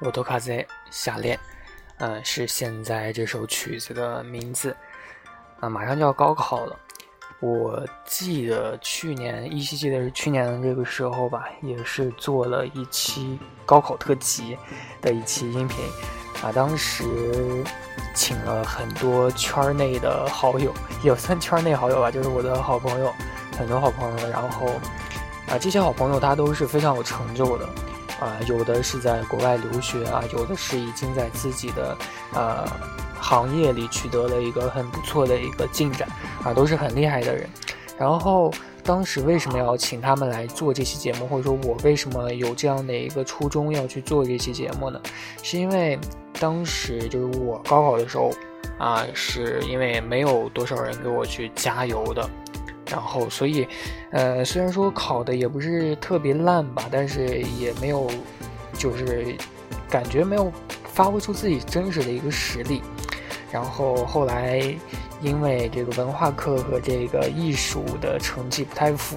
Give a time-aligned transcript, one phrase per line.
[0.00, 1.38] 我多卡在下列，
[1.98, 4.76] 嗯，是现在这首曲子的名字。
[5.60, 6.78] 啊，马上就要高考了，
[7.40, 14.56] 我记得去年依稀记得是去年的这个时候吧，也是做了一期高考特辑
[15.00, 15.84] 的一期音频。
[16.40, 17.64] 啊，当时
[18.14, 20.72] 请了很多圈内的好友，
[21.02, 23.12] 也算圈内好友吧，就是我的好朋友，
[23.58, 24.28] 很多好朋友。
[24.28, 24.68] 然后，
[25.48, 27.68] 啊，这些好朋友他都是非常有成就的。
[28.20, 31.96] 啊，有的是在国外留学啊，有的是已经在自己的
[32.34, 32.66] 呃
[33.20, 36.08] 行业里取得了一个很不错的一个进展
[36.42, 37.48] 啊，都是很厉害的人。
[37.98, 38.52] 然后
[38.84, 45.00] 当时为什么要请他们来做这期节目，或者说我为什么有这样的一个初衷要去做这期节目呢？
[45.42, 45.98] 是因为
[46.40, 48.32] 当时就是我高考的时候
[48.78, 52.28] 啊，是因为没有多少人给我去加油的。
[52.90, 53.68] 然后，所以，
[54.10, 58.10] 呃，虽然说考的也不是特别烂吧，但是也没有，
[58.72, 59.36] 就是
[59.90, 60.50] 感觉没有
[60.94, 62.82] 发挥出自己真实的一个实力。
[63.52, 64.62] 然后后来，
[65.20, 69.16] 因为这个文化课和这个艺术的成绩不太符，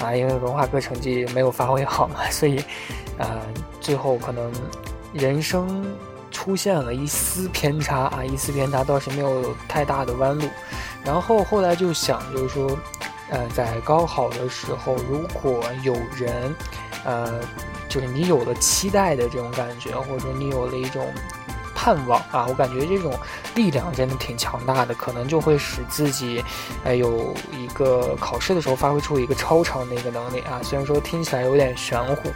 [0.00, 2.62] 啊，因为文化课成绩没有发挥好嘛，所以，
[3.18, 3.40] 呃，
[3.80, 4.52] 最后可能
[5.12, 5.84] 人生
[6.30, 10.44] 出现了一丝偏差啊，一丝偏差倒是没有太大的弯路。
[11.04, 12.78] 然后后来就想，就是说，
[13.30, 16.54] 呃，在高考的时候，如果有人，
[17.04, 17.40] 呃，
[17.88, 21.12] 就是你有了期待的这种感觉，或者说你有了一种
[21.74, 23.12] 盼望啊，我感觉这种
[23.56, 26.44] 力量真的挺强大的，可能就会使自己，
[26.84, 30.60] 呃，有一个考试的时候发挥出一个超常的一个能力啊。
[30.62, 32.30] 虽然说听起来有点玄乎，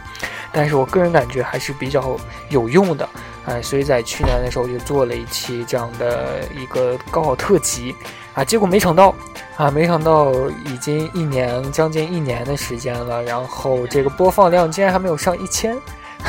[0.51, 2.17] 但是我个人感觉还是比较
[2.49, 3.07] 有用的，
[3.47, 7.95] 哎，所以在去年的时候就做了一期这样的一个高考特辑。
[8.33, 9.15] 啊，结果没想到，
[9.55, 10.31] 啊，没想到
[10.65, 15.75] 已经一年将近一年的时间了，然后这个播放量竟然还没有上一千，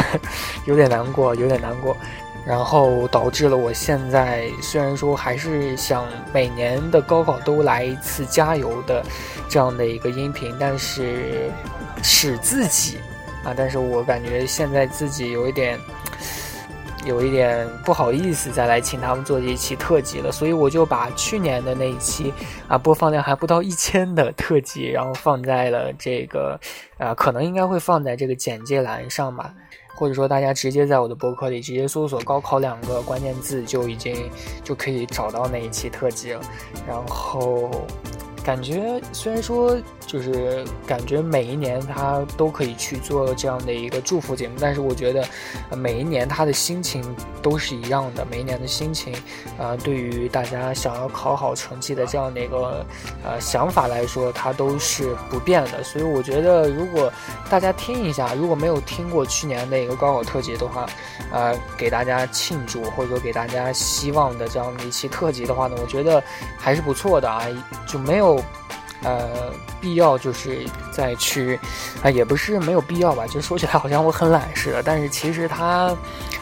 [0.65, 1.95] 有点难过，有点难过。
[2.47, 9.05] 然后导致了我现在虽然说还是想每年的高考都来一次加油的
[9.51, 11.51] 这样的一个音频，但是
[12.01, 12.97] 使自己
[13.45, 15.79] 啊，但是我感觉现在自己有一点。
[17.09, 22.31] 有一点不好意思再来请他们做这一期特辑了，所以我就把去年的那一期
[22.69, 26.61] 啊播放量还不到一千的特辑，然后放在了这个，
[26.99, 29.55] 呃，可能应该会放在这个简介栏上吧，
[29.95, 34.31] 或者说大家直接在我的博客里直接搜索“高考”两个关键字就已经
[34.63, 36.41] 就可以找到那一期特辑了，
[36.87, 37.71] 然后。
[38.45, 39.77] 感觉虽然说
[40.09, 45.23] 就是感觉每一年他都可以去做这样的一个祝福节目，但是我觉得
[45.77, 47.05] 每一年他的心情
[47.43, 48.27] 都是一样的。
[48.31, 49.15] 每一年的心情，
[49.59, 52.87] 呃，对于大家想要考好成绩的这样的一个
[53.23, 55.85] 呃想法来说，它都是不变的。
[55.85, 57.13] 所以我觉得，如果
[57.51, 60.87] 大家听一下，如果没有听过去年的一个高考特辑的话，
[61.31, 66.23] 呃，给大家庆祝或者说给大家希望的这样的一期特辑的话呢，我觉得
[66.57, 67.43] 还是不错的啊，
[67.87, 68.43] 就没有。
[69.09, 71.59] 呃，必要就是再去，
[72.03, 75.97] 啊，也不是没有必要吧，就说起来好像我很懒似的，但是其实他，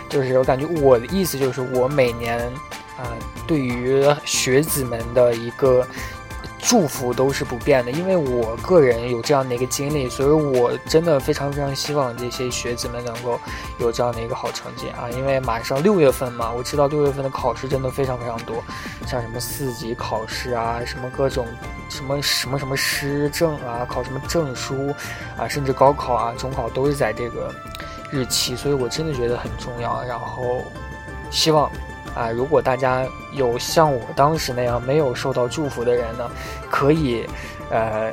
[0.08, 2.40] 就是我感觉我的意思就是我每年，
[2.98, 3.06] 啊，
[3.46, 5.86] 对于学子们的一个。
[6.68, 13.38] 祝福都是不变的，因为我个人有这样的一个经历，所以我真的非常非常希望这些学子们能够
[13.78, 15.08] 有这样的一个好成绩啊！
[15.10, 18.64] 因为马上六月份嘛，我知道六月份的考试真的非常非常多，
[19.06, 21.46] 像什么四级考试啊，什么各种
[21.88, 24.92] 什么什么什么师证啊，考什么证书
[25.38, 27.54] 啊，甚至高考啊、中考都是在这个
[28.10, 30.02] 日期，所以我真的觉得很重要。
[30.02, 30.64] 然后
[31.30, 31.70] 希望。
[32.16, 36.30] 啊，如果大家有像我当时那样没有受到祝福的人呢，
[36.70, 37.26] 可以，
[37.70, 38.10] 呃，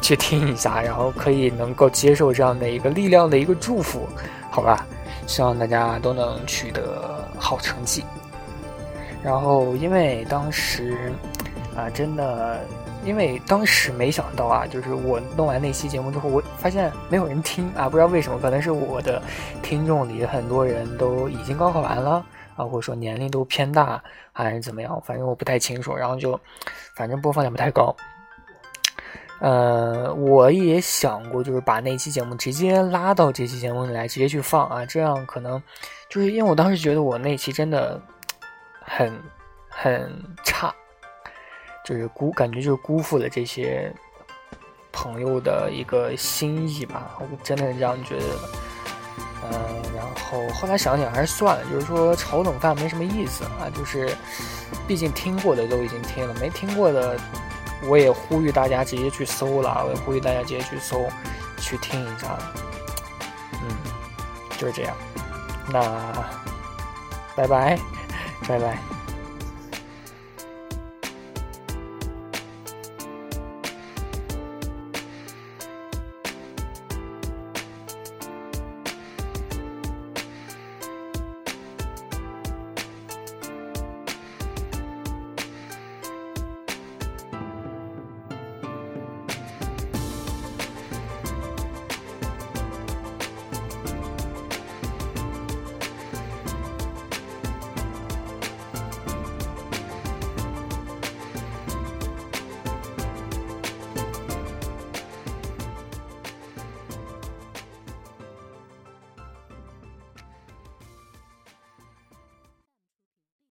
[0.00, 4.08] 去听一下，然后可以能够接受这样的一个力量的一个祝福，
[4.50, 4.86] 好吧？
[5.26, 8.04] 希望大家都能取得好成绩。
[9.22, 11.12] 然后，因为当时，
[11.74, 12.60] 啊，真的，
[13.04, 19.22] 因为当时没想到啊，就是我弄完那期节目之后，我发现没有人听啊，不知道为什么，可能是我的
[19.62, 22.24] 听众里很多人都已经高考完了。
[22.56, 24.02] 啊，或者说年龄都偏大，
[24.32, 25.00] 还是怎么样？
[25.04, 25.94] 反正我不太清楚。
[25.94, 26.38] 然后就，
[26.94, 27.94] 反正播放量不太高。
[29.40, 34.86] 呃，我也想过，就是把那期节目直接拉到这期节目里来，直接去放啊。
[34.86, 35.62] 这样可能
[36.08, 38.00] 就是因为我当时觉得我那期真的
[38.80, 39.12] 很
[39.68, 40.72] 很差，
[41.84, 43.92] 就是辜感觉就是辜负了这些
[44.92, 47.18] 朋友的一个心意吧。
[47.18, 48.48] 我真的是这样觉得的。
[49.50, 54.16] 嗯，然后后来想想还是算了，就是说炒冷饭没什么意思啊，就是，
[54.86, 57.18] 毕竟听过的都已经听了，没听过的，
[57.86, 61.06] 我也呼吁大家直接去搜了，我也呼吁大家直接去搜，
[61.58, 62.38] 去听一下，
[63.52, 63.76] 嗯，
[64.58, 64.96] 就是这样，
[65.68, 65.82] 那
[67.36, 67.78] 拜拜，
[68.48, 68.93] 拜拜。